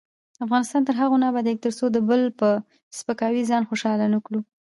[0.45, 2.49] افغانستان تر هغو نه ابادیږي، ترڅو د بل په
[2.97, 4.39] سپکاوي ځان خوشحاله نکړو.